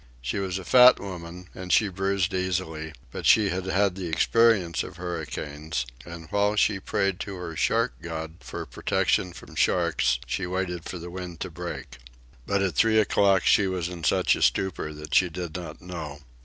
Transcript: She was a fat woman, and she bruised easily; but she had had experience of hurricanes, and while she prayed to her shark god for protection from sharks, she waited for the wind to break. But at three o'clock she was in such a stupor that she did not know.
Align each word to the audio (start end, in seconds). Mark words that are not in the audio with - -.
She 0.19 0.39
was 0.39 0.57
a 0.57 0.65
fat 0.65 0.99
woman, 0.99 1.47
and 1.53 1.71
she 1.71 1.87
bruised 1.87 2.33
easily; 2.33 2.91
but 3.11 3.27
she 3.27 3.49
had 3.49 3.65
had 3.65 3.99
experience 3.99 4.81
of 4.81 4.95
hurricanes, 4.95 5.85
and 6.03 6.27
while 6.31 6.55
she 6.55 6.79
prayed 6.79 7.19
to 7.19 7.35
her 7.35 7.55
shark 7.55 7.93
god 8.01 8.37
for 8.39 8.65
protection 8.65 9.31
from 9.31 9.53
sharks, 9.53 10.17
she 10.25 10.47
waited 10.47 10.85
for 10.85 10.97
the 10.97 11.11
wind 11.11 11.39
to 11.41 11.51
break. 11.51 11.99
But 12.47 12.63
at 12.63 12.73
three 12.73 12.97
o'clock 12.97 13.45
she 13.45 13.67
was 13.67 13.89
in 13.89 14.03
such 14.03 14.35
a 14.35 14.41
stupor 14.41 14.91
that 14.91 15.13
she 15.13 15.29
did 15.29 15.55
not 15.55 15.83
know. 15.83 16.19